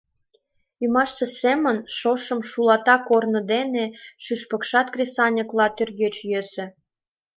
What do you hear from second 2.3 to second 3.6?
шулата корно